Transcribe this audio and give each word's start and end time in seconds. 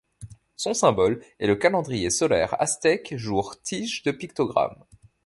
Son 0.55 0.73
symbole 0.73 1.23
est 1.37 1.45
le 1.45 1.55
calendrier 1.55 2.09
solaire 2.09 2.59
aztèque 2.59 3.15
jour 3.17 3.61
tige 3.61 4.01
de 4.01 4.09
pictogramme. 4.09 4.83